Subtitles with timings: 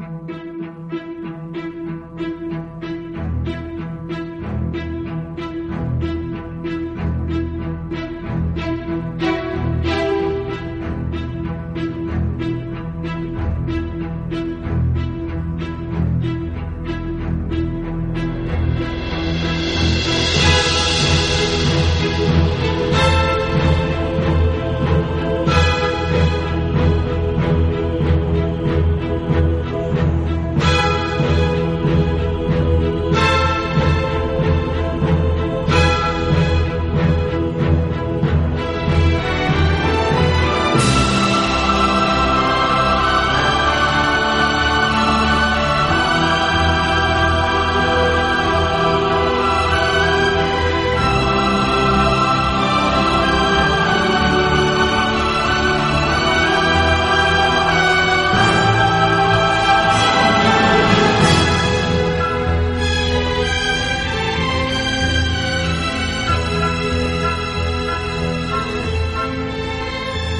[0.00, 0.49] うん。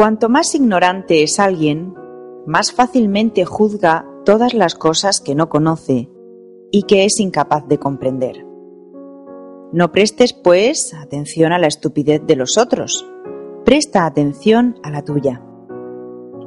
[0.00, 1.92] Cuanto más ignorante es alguien,
[2.46, 6.08] más fácilmente juzga todas las cosas que no conoce
[6.70, 8.46] y que es incapaz de comprender.
[9.74, 13.06] No prestes, pues, atención a la estupidez de los otros,
[13.66, 15.42] presta atención a la tuya.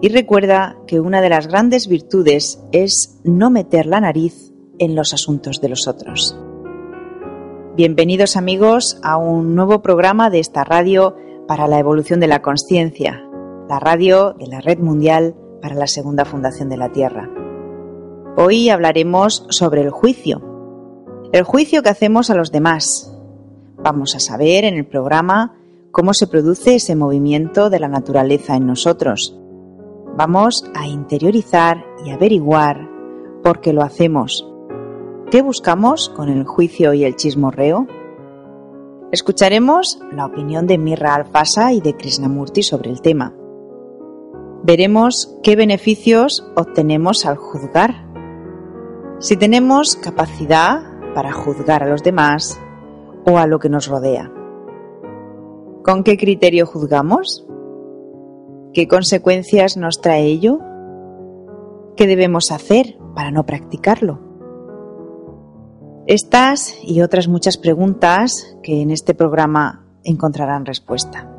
[0.01, 5.13] Y recuerda que una de las grandes virtudes es no meter la nariz en los
[5.13, 6.35] asuntos de los otros.
[7.75, 11.15] Bienvenidos amigos a un nuevo programa de esta radio
[11.47, 13.29] para la evolución de la conciencia,
[13.73, 17.27] la radio de la Red Mundial para la Segunda Fundación de la Tierra.
[18.37, 20.43] Hoy hablaremos sobre el juicio,
[21.31, 23.17] el juicio que hacemos a los demás.
[23.77, 25.55] Vamos a saber en el programa
[25.89, 29.35] cómo se produce ese movimiento de la naturaleza en nosotros.
[30.15, 32.87] Vamos a interiorizar y averiguar
[33.41, 34.47] por qué lo hacemos.
[35.31, 37.87] ¿Qué buscamos con el juicio y el chismorreo?
[39.11, 43.33] Escucharemos la opinión de Mirra Alfasa y de Krishnamurti sobre el tema
[44.63, 48.07] veremos qué beneficios obtenemos al juzgar.
[49.19, 50.81] Si tenemos capacidad
[51.13, 52.59] para juzgar a los demás
[53.25, 54.31] o a lo que nos rodea.
[55.83, 57.45] ¿Con qué criterio juzgamos?
[58.73, 60.59] ¿Qué consecuencias nos trae ello?
[61.95, 64.19] ¿Qué debemos hacer para no practicarlo?
[66.07, 71.29] Estas y otras muchas preguntas que en este programa encontrarán respuesta.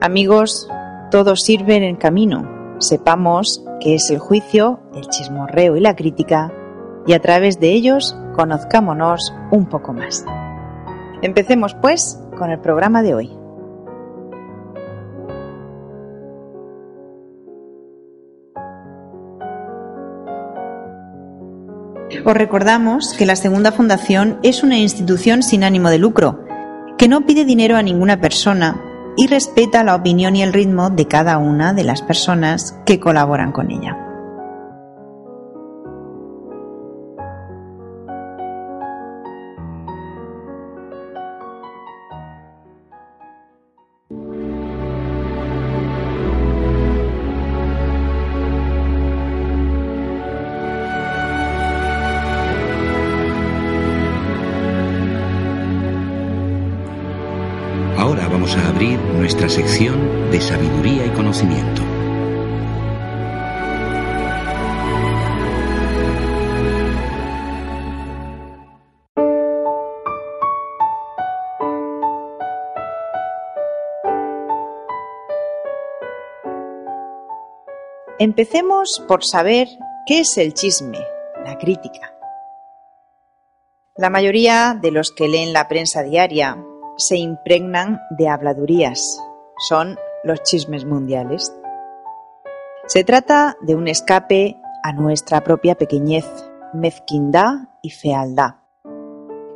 [0.00, 0.68] Amigos,
[1.10, 2.76] todos sirven en camino.
[2.78, 6.52] Sepamos qué es el juicio, el chismorreo y la crítica,
[7.06, 10.24] y a través de ellos conozcámonos un poco más.
[11.22, 13.30] Empecemos pues con el programa de hoy.
[22.24, 26.44] Os recordamos que la Segunda Fundación es una institución sin ánimo de lucro,
[26.98, 28.89] que no pide dinero a ninguna persona
[29.20, 33.52] y respeta la opinión y el ritmo de cada una de las personas que colaboran
[33.52, 34.09] con ella.
[59.62, 61.82] De sabiduría y conocimiento.
[78.18, 79.68] Empecemos por saber
[80.06, 80.98] qué es el chisme,
[81.44, 82.14] la crítica.
[83.96, 86.56] La mayoría de los que leen la prensa diaria
[86.96, 89.20] se impregnan de habladurías.
[89.68, 91.54] Son los chismes mundiales.
[92.86, 96.24] Se trata de un escape a nuestra propia pequeñez,
[96.72, 98.54] mezquindad y fealdad.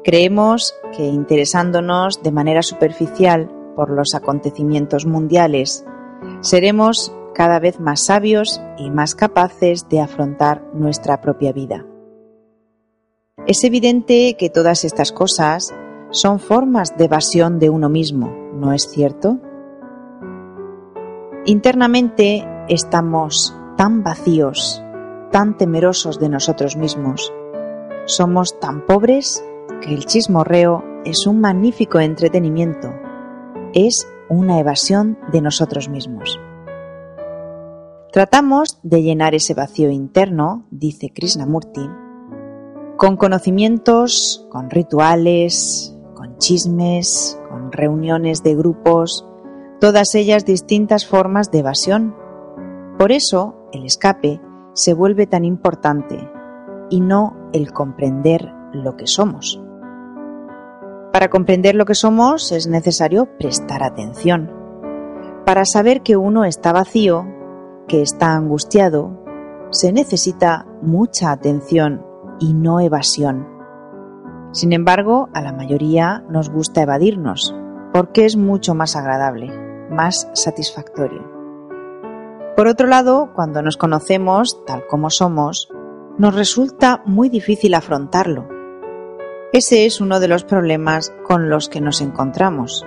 [0.05, 5.87] Creemos que interesándonos de manera superficial por los acontecimientos mundiales,
[6.43, 11.87] seremos cada vez más sabios y más capaces de afrontar nuestra propia vida.
[13.47, 15.75] Es evidente que todas estas cosas
[16.11, 19.41] son formas de evasión de uno mismo, ¿no es cierto?
[21.47, 24.83] Internamente estamos tan vacíos,
[25.31, 27.35] tan temerosos de nosotros mismos,
[28.07, 29.45] somos tan pobres
[29.83, 32.95] que el chismorreo es un magnífico entretenimiento,
[33.75, 36.41] es una evasión de nosotros mismos.
[38.11, 41.87] Tratamos de llenar ese vacío interno, dice Krishnamurti,
[42.97, 49.27] con conocimientos, con rituales, con chismes, con reuniones de grupos,
[49.81, 52.15] todas ellas distintas formas de evasión.
[52.99, 54.41] Por eso el escape
[54.73, 56.31] se vuelve tan importante
[56.91, 59.61] y no el comprender lo que somos.
[61.13, 64.51] Para comprender lo que somos es necesario prestar atención.
[65.47, 67.27] Para saber que uno está vacío,
[67.87, 69.23] que está angustiado,
[69.71, 72.05] se necesita mucha atención
[72.41, 73.47] y no evasión.
[74.53, 77.55] Sin embargo, a la mayoría nos gusta evadirnos,
[77.95, 79.57] porque es mucho más agradable,
[79.89, 81.23] más satisfactorio.
[82.57, 85.69] Por otro lado, cuando nos conocemos tal como somos,
[86.19, 88.49] nos resulta muy difícil afrontarlo.
[89.53, 92.85] Ese es uno de los problemas con los que nos encontramos.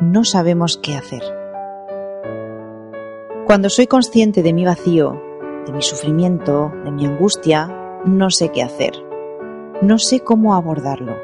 [0.00, 1.22] No sabemos qué hacer.
[3.46, 5.22] Cuando soy consciente de mi vacío,
[5.66, 7.68] de mi sufrimiento, de mi angustia,
[8.04, 8.94] no sé qué hacer.
[9.82, 11.14] No sé cómo abordarlo.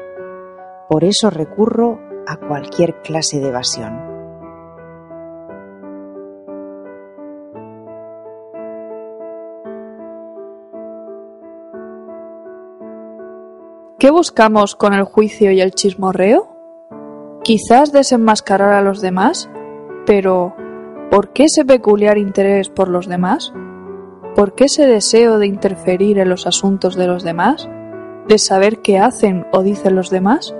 [0.87, 4.11] Por eso recurro a cualquier clase de evasión.
[13.99, 16.49] ¿Qué buscamos con el juicio y el chismorreo?
[17.43, 19.49] Quizás desenmascarar a los demás,
[20.05, 20.55] pero
[21.13, 23.53] ¿Por qué ese peculiar interés por los demás?
[24.35, 27.69] ¿Por qué ese deseo de interferir en los asuntos de los demás?
[28.27, 30.55] ¿De saber qué hacen o dicen los demás?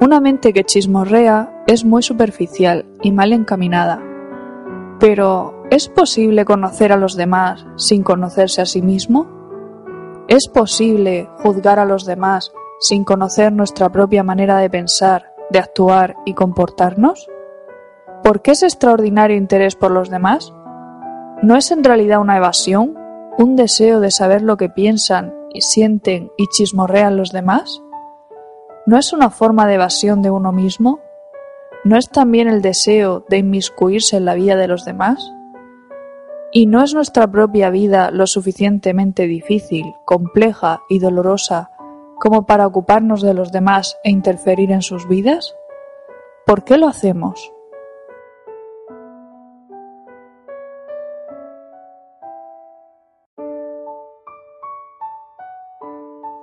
[0.00, 4.00] Una mente que chismorrea es muy superficial y mal encaminada.
[5.00, 9.26] Pero, ¿es posible conocer a los demás sin conocerse a sí mismo?
[10.28, 16.14] ¿Es posible juzgar a los demás sin conocer nuestra propia manera de pensar, de actuar
[16.24, 17.28] y comportarnos?
[18.22, 20.54] ¿Por qué ese extraordinario interés por los demás?
[21.42, 22.94] ¿No es en realidad una evasión?
[23.36, 27.82] ¿Un deseo de saber lo que piensan y sienten y chismorrean los demás?
[28.88, 31.00] ¿No es una forma de evasión de uno mismo?
[31.84, 35.30] ¿No es también el deseo de inmiscuirse en la vida de los demás?
[36.52, 41.70] ¿Y no es nuestra propia vida lo suficientemente difícil, compleja y dolorosa
[42.18, 45.54] como para ocuparnos de los demás e interferir en sus vidas?
[46.46, 47.52] ¿Por qué lo hacemos?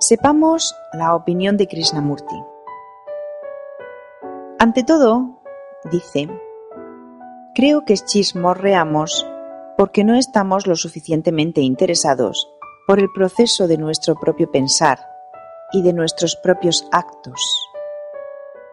[0.07, 2.35] Sepamos la opinión de Krishnamurti.
[4.59, 5.41] Ante todo,
[5.91, 6.29] dice,
[7.55, 9.25] creo que chismorreamos
[9.79, 12.53] porque no estamos lo suficientemente interesados
[12.85, 14.99] por el proceso de nuestro propio pensar
[15.71, 17.41] y de nuestros propios actos.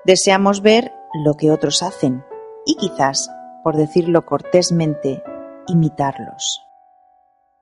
[0.05, 0.93] Deseamos ver
[1.25, 2.27] lo que otros hacen
[2.67, 3.31] y quizás,
[3.65, 5.23] por decirlo cortésmente,
[5.67, 6.61] imitarlos.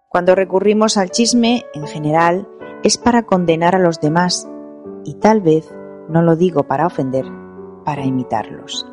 [0.08, 2.48] Cuando recurrimos al chisme, en general,
[2.82, 4.48] es para condenar a los demás
[5.04, 5.70] y tal vez,
[6.08, 7.26] no lo digo para ofender,
[7.84, 8.86] para imitarlos.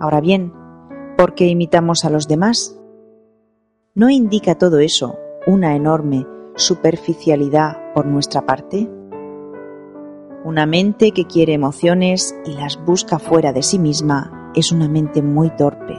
[0.00, 0.52] Ahora bien,
[1.16, 2.78] ¿por qué imitamos a los demás?
[3.94, 8.88] ¿No indica todo eso una enorme superficialidad por nuestra parte?
[10.44, 15.22] Una mente que quiere emociones y las busca fuera de sí misma es una mente
[15.22, 15.94] muy torpe.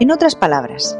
[0.00, 0.98] En otras palabras,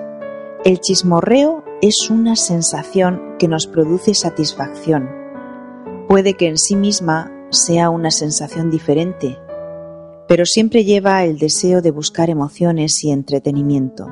[0.64, 5.10] el chismorreo es una sensación que nos produce satisfacción.
[6.08, 9.36] Puede que en sí misma sea una sensación diferente,
[10.28, 14.06] pero siempre lleva el deseo de buscar emociones y entretenimiento.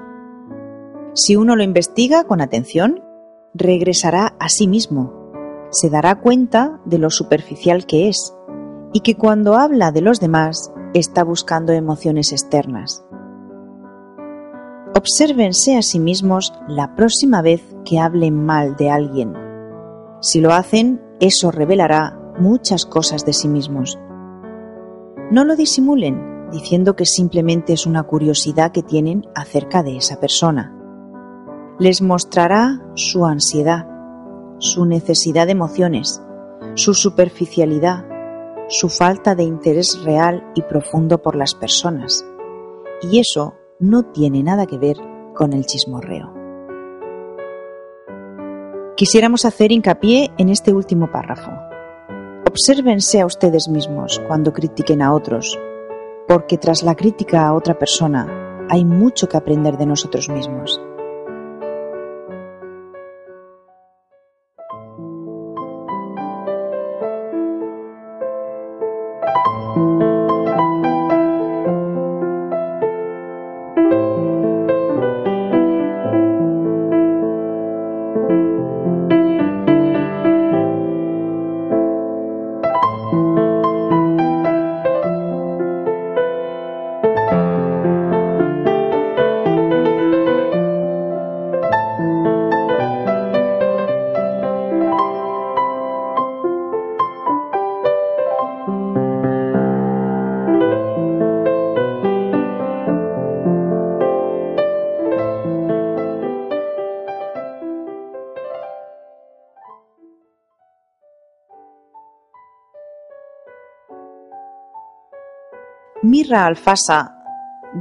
[1.14, 3.04] Si uno lo investiga con atención,
[3.54, 5.14] regresará a sí mismo,
[5.70, 8.34] se dará cuenta de lo superficial que es
[8.92, 13.04] y que cuando habla de los demás está buscando emociones externas.
[14.94, 19.34] Obsérvense a sí mismos la próxima vez que hablen mal de alguien.
[20.20, 23.98] Si lo hacen, eso revelará muchas cosas de sí mismos.
[25.30, 30.76] No lo disimulen diciendo que simplemente es una curiosidad que tienen acerca de esa persona.
[31.78, 33.86] Les mostrará su ansiedad,
[34.58, 36.20] su necesidad de emociones,
[36.74, 38.04] su superficialidad,
[38.68, 42.24] su falta de interés real y profundo por las personas.
[43.02, 44.98] Y eso no tiene nada que ver
[45.34, 46.34] con el chismorreo.
[48.96, 51.50] Quisiéramos hacer hincapié en este último párrafo.
[52.46, 55.58] Obsérvense a ustedes mismos cuando critiquen a otros,
[56.28, 60.80] porque tras la crítica a otra persona hay mucho que aprender de nosotros mismos.
[116.10, 117.22] Mirra Alfasa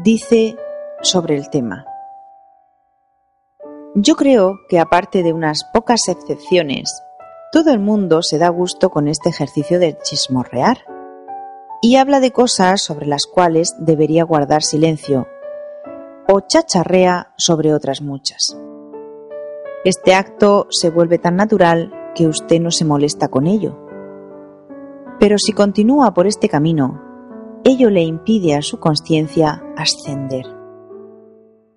[0.04, 0.56] dice
[1.02, 1.88] sobre el tema.
[3.96, 7.02] Yo creo que aparte de unas pocas excepciones,
[7.52, 10.78] todo el mundo se da gusto con este ejercicio de chismorrear
[11.82, 15.28] y habla de cosas sobre las cuales debería guardar silencio
[16.28, 18.56] o chacharrea sobre otras muchas.
[19.84, 23.76] Este acto se vuelve tan natural que usted no se molesta con ello.
[25.20, 27.09] Pero si continúa por este camino,
[27.64, 30.46] ello le impide a su conciencia ascender.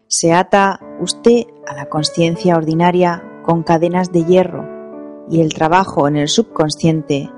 [0.07, 4.69] Se ata usted a la conciencia ordinaria con cadenas de hierro
[5.29, 7.31] y el trabajo en el subconsciente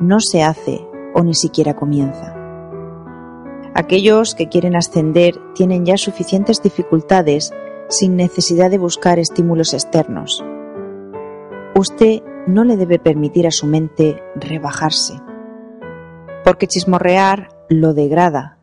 [0.00, 2.36] no se hace o ni siquiera comienza.
[3.74, 7.52] Aquellos que quieren ascender tienen ya suficientes dificultades
[7.88, 10.44] sin necesidad de buscar estímulos externos.
[11.76, 15.20] Usted no le debe permitir a su mente rebajarse,
[16.44, 18.58] porque chismorrear lo degrada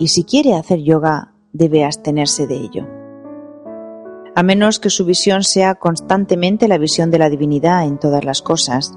[0.00, 2.88] y si quiere hacer yoga debe abstenerse de ello.
[4.34, 8.42] A menos que su visión sea constantemente la visión de la divinidad en todas las
[8.42, 8.92] cosas,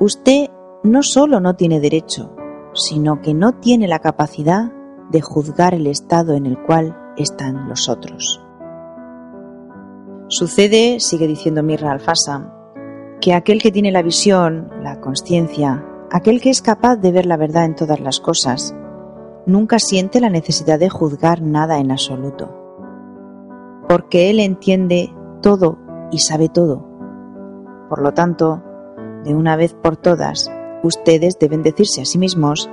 [0.00, 0.48] usted
[0.82, 2.34] no solo no tiene derecho,
[2.72, 4.72] sino que no tiene la capacidad
[5.10, 8.42] de juzgar el estado en el cual están los otros.
[10.28, 12.50] Sucede, sigue diciendo Mirra Alfasa,
[13.20, 17.36] que aquel que tiene la visión, la conciencia, Aquel que es capaz de ver la
[17.36, 18.72] verdad en todas las cosas
[19.46, 22.54] nunca siente la necesidad de juzgar nada en absoluto,
[23.88, 25.76] porque él entiende todo
[26.12, 26.86] y sabe todo.
[27.88, 28.62] Por lo tanto,
[29.24, 30.48] de una vez por todas,
[30.84, 32.70] ustedes deben decirse a sí mismos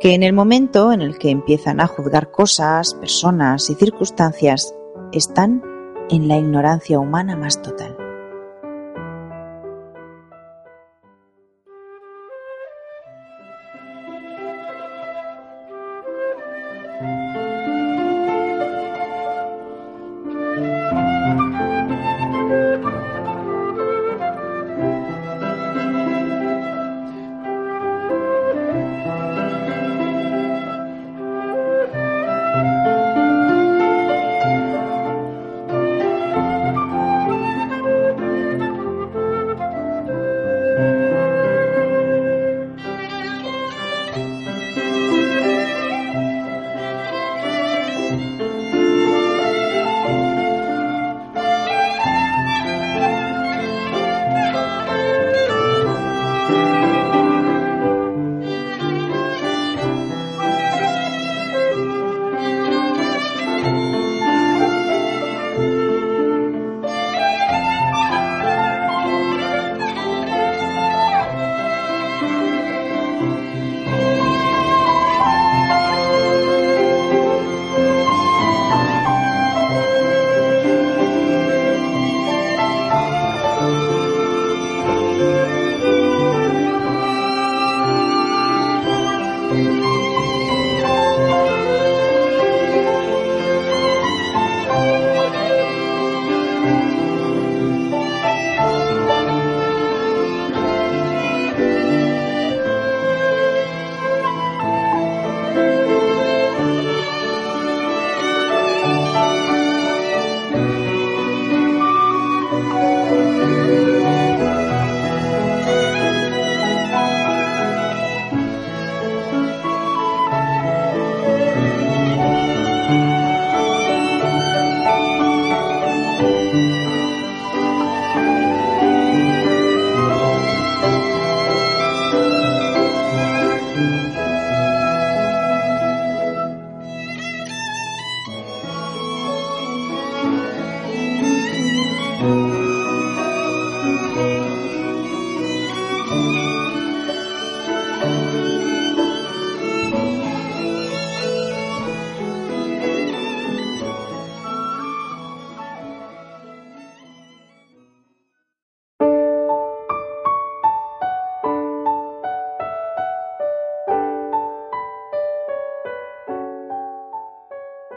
[0.00, 4.74] que en el momento en el que empiezan a juzgar cosas, personas y circunstancias,
[5.12, 5.62] están
[6.08, 7.91] en la ignorancia humana más total.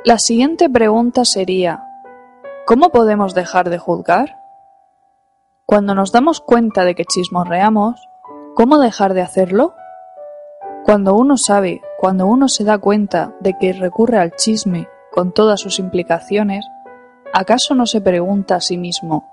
[0.06, 1.84] La siguiente pregunta sería,
[2.68, 4.38] ¿cómo podemos dejar de juzgar?
[5.66, 8.08] Cuando nos damos cuenta de que chismorreamos,
[8.54, 9.74] ¿cómo dejar de hacerlo?
[10.84, 15.60] Cuando uno sabe, cuando uno se da cuenta de que recurre al chisme con todas
[15.60, 16.68] sus implicaciones,
[17.34, 19.28] ¿acaso no se pregunta a sí mismo,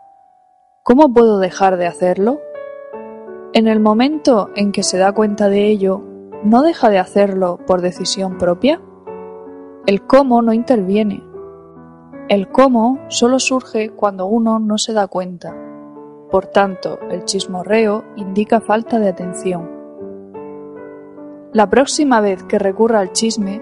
[0.84, 2.40] ¿cómo puedo dejar de hacerlo?
[3.52, 6.02] En el momento en que se da cuenta de ello,
[6.42, 8.80] ¿no deja de hacerlo por decisión propia?
[9.84, 11.24] El cómo no interviene.
[12.28, 15.56] El cómo solo surge cuando uno no se da cuenta.
[16.30, 19.68] Por tanto, el chismorreo indica falta de atención.
[21.52, 23.60] La próxima vez que recurra al chisme,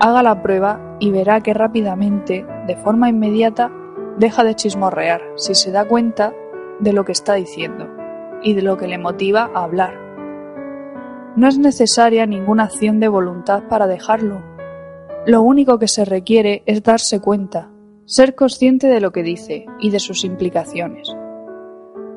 [0.00, 3.72] haga la prueba y verá que rápidamente, de forma inmediata,
[4.18, 6.34] deja de chismorrear si se da cuenta
[6.78, 7.88] de lo que está diciendo
[8.42, 9.94] y de lo que le motiva a hablar.
[11.36, 14.53] No es necesaria ninguna acción de voluntad para dejarlo.
[15.26, 17.70] Lo único que se requiere es darse cuenta,
[18.04, 21.16] ser consciente de lo que dice y de sus implicaciones.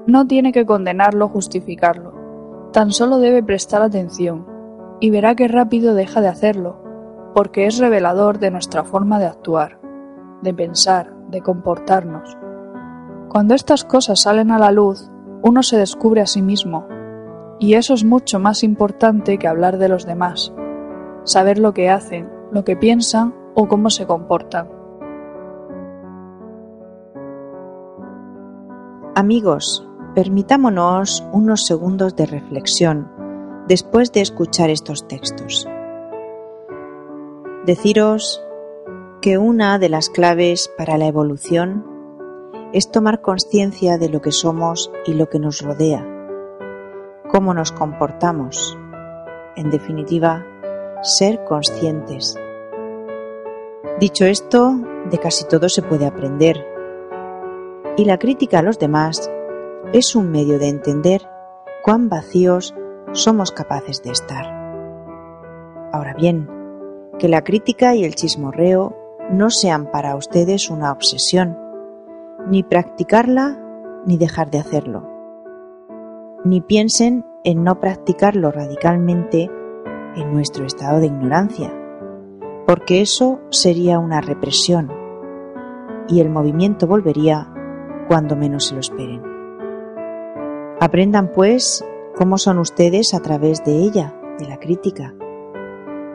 [0.06, 2.14] No tiene que condenarlo o justificarlo,
[2.74, 4.46] tan solo debe prestar atención
[5.00, 6.84] y verá que rápido deja de hacerlo,
[7.34, 9.80] porque es revelador de nuestra forma de actuar,
[10.42, 12.38] de pensar, de comportarnos.
[13.30, 15.10] Cuando estas cosas salen a la luz,
[15.44, 16.86] uno se descubre a sí mismo,
[17.58, 20.54] y eso es mucho más importante que hablar de los demás,
[21.24, 24.70] saber lo que hacen, lo que piensan o cómo se comportan.
[29.16, 33.08] Amigos, Permitámonos unos segundos de reflexión
[33.68, 35.68] después de escuchar estos textos.
[37.68, 38.44] Deciros
[39.22, 41.86] que una de las claves para la evolución
[42.74, 46.04] es tomar conciencia de lo que somos y lo que nos rodea,
[47.30, 48.76] cómo nos comportamos,
[49.56, 50.48] en definitiva,
[51.02, 52.38] ser conscientes.
[54.00, 54.76] Dicho esto,
[55.10, 56.66] de casi todo se puede aprender,
[57.98, 59.32] y la crítica a los demás
[59.94, 61.28] es un medio de entender
[61.84, 62.76] cuán vacíos
[63.14, 64.46] somos capaces de estar.
[65.92, 66.50] Ahora bien,
[67.18, 68.96] que la crítica y el chismorreo
[69.32, 71.58] no sean para ustedes una obsesión,
[72.48, 73.60] ni practicarla
[74.06, 75.10] ni dejar de hacerlo.
[76.46, 79.50] Ni piensen en no practicarlo radicalmente
[80.18, 81.74] en nuestro estado de ignorancia,
[82.66, 84.92] porque eso sería una represión
[86.10, 87.54] y el movimiento volvería
[88.08, 89.22] cuando menos se lo esperen.
[90.80, 95.14] Aprendan, pues, cómo son ustedes a través de ella, de la crítica.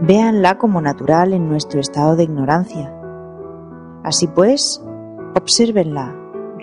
[0.00, 2.94] Véanla como natural en nuestro estado de ignorancia.
[4.02, 4.84] Así pues,
[5.36, 6.16] obsérvenla,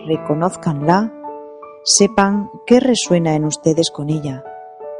[0.08, 1.14] reconozcanla,
[1.84, 4.44] sepan qué resuena en ustedes con ella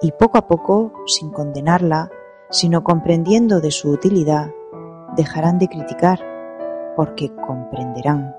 [0.02, 2.10] y poco a poco, sin condenarla,
[2.50, 4.52] sino comprendiendo de su utilidad,
[5.16, 6.20] dejarán de criticar,
[6.96, 8.39] porque comprenderán.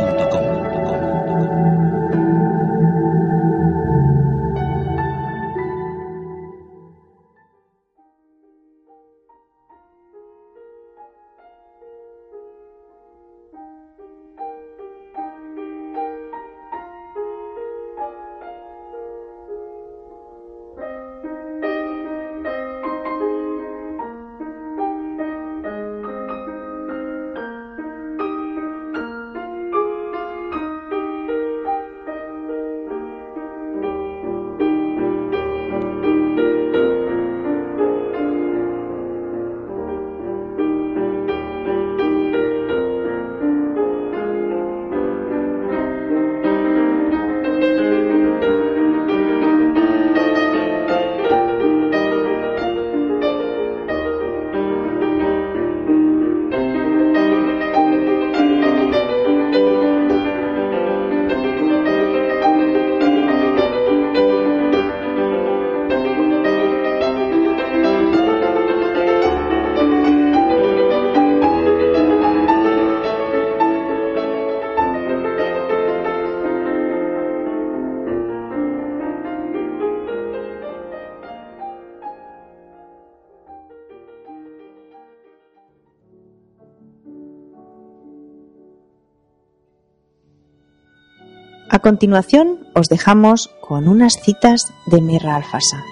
[91.73, 95.85] A continuación os dejamos con unas citas de Mirra Alfasa.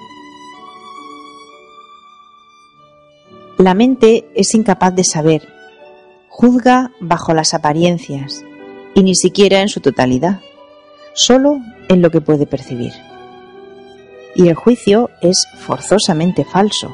[3.58, 5.48] La mente es incapaz de saber,
[6.28, 8.44] juzga bajo las apariencias
[8.94, 10.42] y ni siquiera en su totalidad,
[11.14, 12.92] solo en lo que puede percibir.
[14.36, 16.94] Y el juicio es forzosamente falso.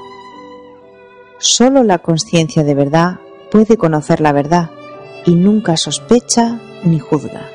[1.40, 3.20] Solo la conciencia de verdad
[3.50, 4.70] puede conocer la verdad
[5.26, 7.55] y nunca sospecha ni juzga.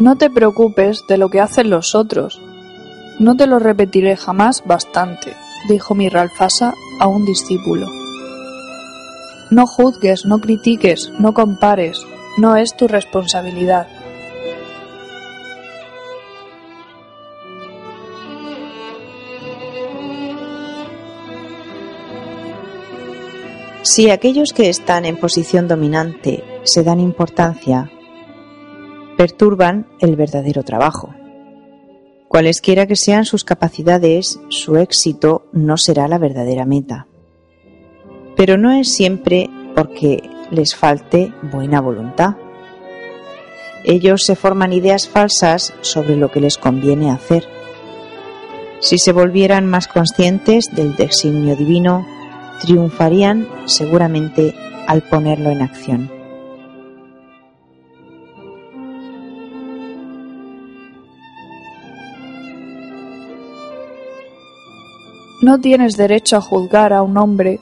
[0.00, 2.40] No te preocupes de lo que hacen los otros.
[3.18, 5.34] No te lo repetiré jamás bastante,
[5.68, 7.86] dijo Mirralfasa a un discípulo.
[9.50, 12.00] No juzgues, no critiques, no compares,
[12.38, 13.88] no es tu responsabilidad.
[23.82, 27.90] Si aquellos que están en posición dominante se dan importancia,
[29.20, 31.14] perturban el verdadero trabajo.
[32.26, 37.06] Cualesquiera que sean sus capacidades, su éxito no será la verdadera meta.
[38.34, 42.36] Pero no es siempre porque les falte buena voluntad.
[43.84, 47.44] Ellos se forman ideas falsas sobre lo que les conviene hacer.
[48.80, 52.06] Si se volvieran más conscientes del designio divino,
[52.62, 54.54] triunfarían seguramente
[54.86, 56.19] al ponerlo en acción.
[65.42, 67.60] No tienes derecho a juzgar a un hombre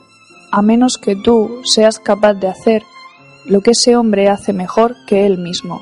[0.51, 2.83] a menos que tú seas capaz de hacer
[3.45, 5.81] lo que ese hombre hace mejor que él mismo.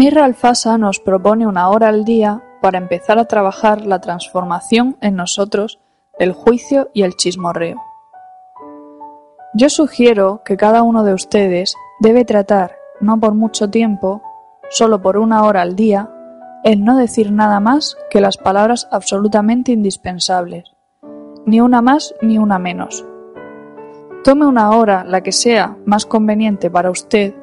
[0.00, 5.14] Mirra Alfasa nos propone una hora al día para empezar a trabajar la transformación en
[5.14, 5.78] nosotros
[6.18, 7.76] del juicio y el chismorreo.
[9.52, 14.22] Yo sugiero que cada uno de ustedes debe tratar, no por mucho tiempo,
[14.70, 16.10] solo por una hora al día,
[16.64, 20.64] el no decir nada más que las palabras absolutamente indispensables,
[21.44, 23.04] ni una más ni una menos.
[24.24, 27.34] Tome una hora, la que sea más conveniente para usted,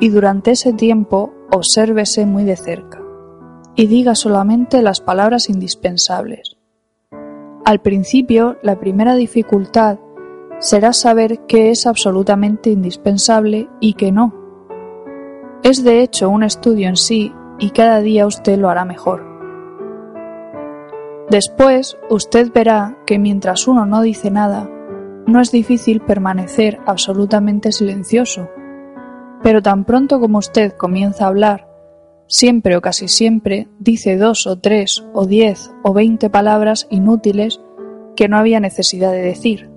[0.00, 3.00] y durante ese tiempo obsérvese muy de cerca
[3.74, 6.56] y diga solamente las palabras indispensables.
[7.64, 9.98] Al principio, la primera dificultad
[10.58, 14.34] será saber qué es absolutamente indispensable y qué no.
[15.62, 19.24] Es de hecho un estudio en sí y cada día usted lo hará mejor.
[21.30, 24.68] Después, usted verá que mientras uno no dice nada,
[25.26, 28.48] no es difícil permanecer absolutamente silencioso.
[29.42, 31.68] Pero tan pronto como usted comienza a hablar,
[32.26, 37.60] siempre o casi siempre dice dos o tres o diez o veinte palabras inútiles
[38.16, 39.70] que no había necesidad de decir.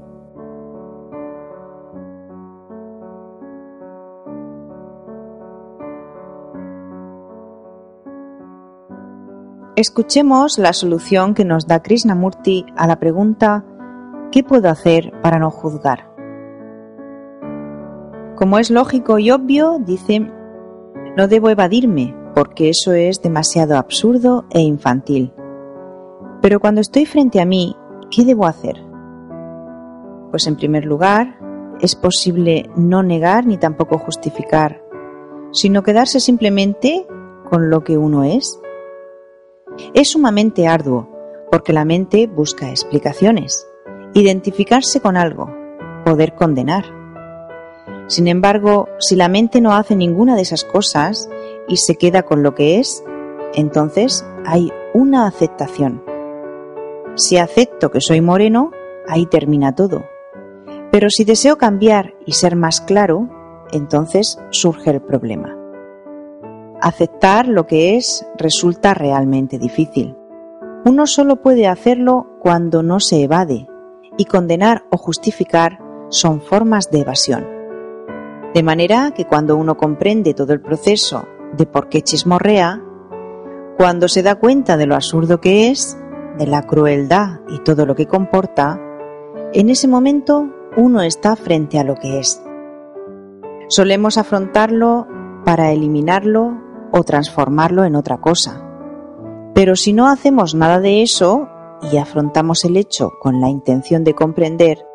[9.75, 13.65] Escuchemos la solución que nos da Krishnamurti a la pregunta
[14.31, 16.12] ¿qué puedo hacer para no juzgar?
[18.43, 20.19] Como es lógico y obvio, dice,
[21.15, 25.31] no debo evadirme, porque eso es demasiado absurdo e infantil.
[26.41, 27.73] Pero cuando estoy frente a mí,
[28.11, 28.83] ¿qué debo hacer?
[30.29, 31.39] Pues en primer lugar,
[31.79, 34.83] es posible no negar ni tampoco justificar,
[35.53, 37.07] sino quedarse simplemente
[37.49, 38.59] con lo que uno es
[39.93, 41.09] es sumamente arduo,
[41.49, 43.65] porque la mente busca explicaciones,
[44.13, 45.49] identificarse con algo,
[46.03, 47.02] poder condenar.
[48.07, 51.29] Sin embargo, si la mente no hace ninguna de esas cosas
[51.67, 53.03] y se queda con lo que es,
[53.53, 56.03] entonces hay una aceptación.
[57.15, 58.71] Si acepto que soy moreno,
[59.07, 60.03] ahí termina todo.
[60.91, 63.29] Pero si deseo cambiar y ser más claro,
[63.71, 65.57] entonces surge el problema.
[66.81, 70.17] Aceptar lo que es resulta realmente difícil.
[70.85, 73.67] Uno solo puede hacerlo cuando no se evade,
[74.17, 77.62] y condenar o justificar son formas de evasión.
[78.53, 82.83] De manera que cuando uno comprende todo el proceso de por qué chismorrea,
[83.77, 85.97] cuando se da cuenta de lo absurdo que es,
[86.37, 88.79] de la crueldad y todo lo que comporta,
[89.53, 92.43] en ese momento uno está frente a lo que es.
[93.69, 95.07] Solemos afrontarlo
[95.45, 96.53] para eliminarlo
[96.91, 98.63] o transformarlo en otra cosa.
[99.55, 101.47] Pero si no hacemos nada de eso
[101.91, 104.85] y afrontamos el hecho con la intención de comprender,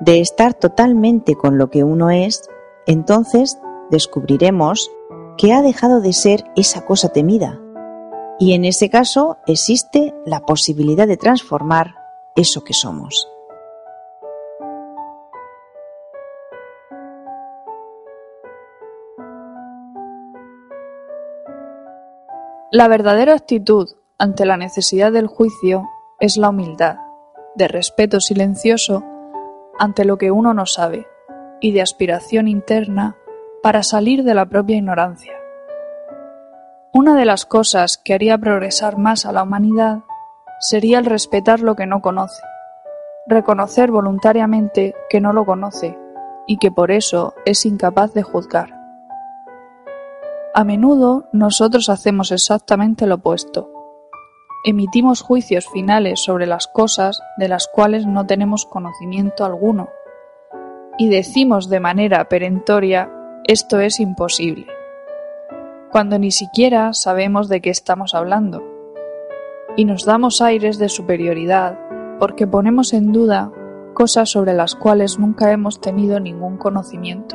[0.00, 2.48] de estar totalmente con lo que uno es,
[2.86, 3.58] entonces
[3.90, 4.90] descubriremos
[5.36, 7.60] que ha dejado de ser esa cosa temida.
[8.38, 11.94] Y en ese caso existe la posibilidad de transformar
[12.36, 13.28] eso que somos.
[22.72, 25.88] La verdadera actitud ante la necesidad del juicio
[26.20, 26.98] es la humildad,
[27.56, 29.02] de respeto silencioso
[29.78, 31.06] ante lo que uno no sabe
[31.60, 33.16] y de aspiración interna
[33.62, 35.34] para salir de la propia ignorancia.
[36.92, 40.00] Una de las cosas que haría progresar más a la humanidad
[40.58, 42.42] sería el respetar lo que no conoce,
[43.26, 45.96] reconocer voluntariamente que no lo conoce
[46.46, 48.74] y que por eso es incapaz de juzgar.
[50.52, 53.70] A menudo nosotros hacemos exactamente lo opuesto.
[54.64, 59.88] Emitimos juicios finales sobre las cosas de las cuales no tenemos conocimiento alguno
[61.00, 63.10] y decimos de manera perentoria
[63.44, 64.66] esto es imposible,
[65.90, 68.62] cuando ni siquiera sabemos de qué estamos hablando,
[69.78, 71.78] y nos damos aires de superioridad
[72.18, 73.50] porque ponemos en duda
[73.94, 77.34] cosas sobre las cuales nunca hemos tenido ningún conocimiento.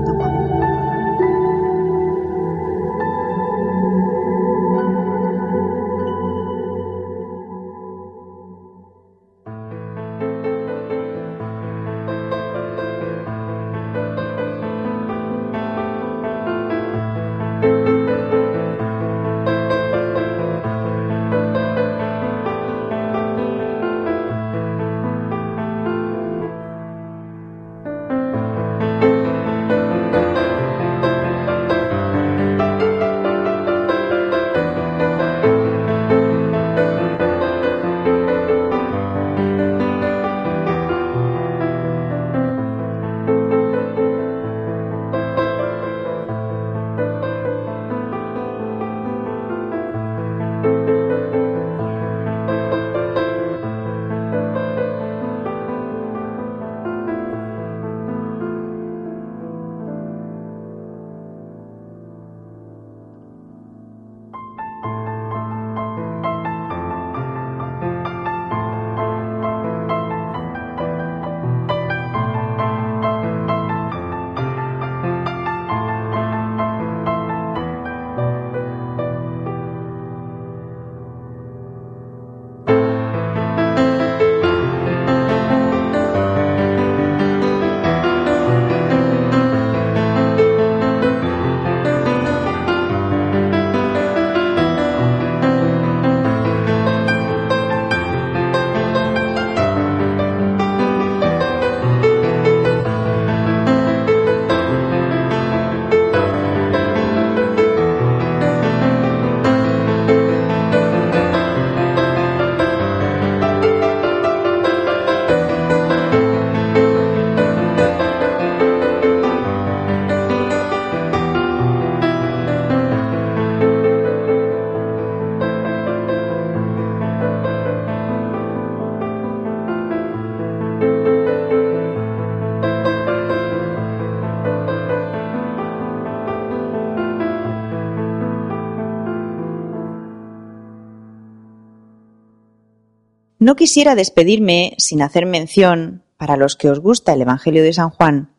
[143.51, 147.89] No quisiera despedirme sin hacer mención, para los que os gusta el Evangelio de San
[147.89, 148.33] Juan,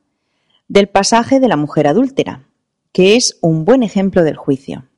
[0.68, 2.48] del pasaje de la mujer adúltera,
[2.92, 4.88] que es un buen ejemplo del juicio.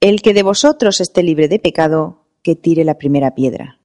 [0.00, 3.80] El que de vosotros esté libre de pecado, que tire la primera piedra.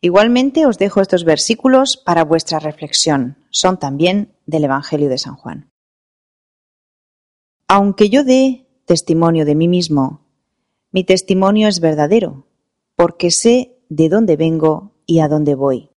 [0.00, 3.36] Igualmente os dejo estos versículos para vuestra reflexión.
[3.50, 5.70] Son también del Evangelio de San Juan.
[7.68, 10.26] Aunque yo dé testimonio de mí mismo,
[10.90, 12.48] mi testimonio es verdadero,
[13.02, 15.90] porque sé de dónde vengo y a dónde voy,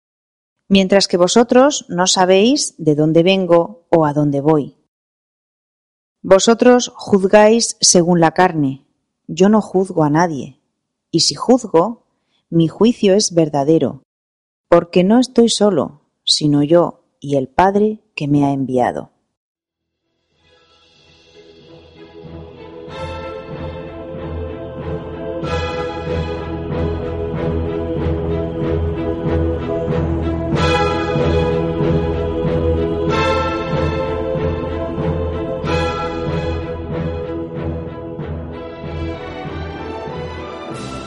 [0.70, 4.78] mientras que vosotros no sabéis de dónde vengo o a dónde voy.
[6.22, 8.86] Vosotros juzgáis según la carne,
[9.26, 10.62] yo no juzgo a nadie,
[11.10, 12.06] y si juzgo,
[12.48, 14.02] mi juicio es verdadero,
[14.70, 19.10] porque no estoy solo, sino yo y el Padre que me ha enviado.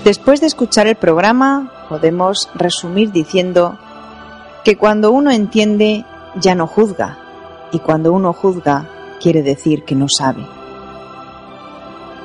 [0.08, 3.78] Después de escuchar el programa, podemos resumir diciendo
[4.64, 6.06] que cuando uno entiende,
[6.40, 7.18] ya no juzga,
[7.74, 8.88] y cuando uno juzga,
[9.20, 10.48] quiere decir que no sabe.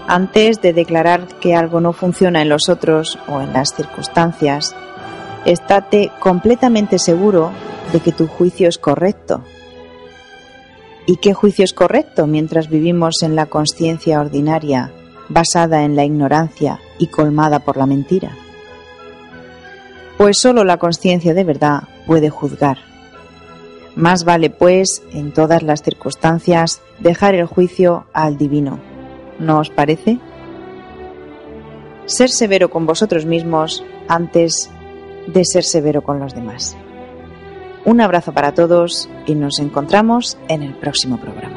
[0.06, 4.76] Antes de declarar que algo no funciona en los otros o en las circunstancias,
[5.44, 7.50] estate completamente seguro
[7.92, 9.42] de que tu juicio es correcto.
[11.04, 14.92] ¿Y qué juicio es correcto mientras vivimos en la conciencia ordinaria
[15.28, 18.36] basada en la ignorancia y colmada por la mentira.
[20.18, 22.78] Pues sólo la conciencia de verdad puede juzgar.
[23.94, 28.78] Más vale, pues, en todas las circunstancias, dejar el juicio al divino.
[29.38, 30.18] ¿No os parece?
[32.06, 34.70] Ser severo con vosotros mismos antes
[35.26, 36.76] de ser severo con los demás.
[37.84, 41.51] Un abrazo para todos y nos encontramos en el próximo programa.